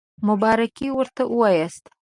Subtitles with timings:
[0.27, 1.83] مبارکي ورته ووایاست.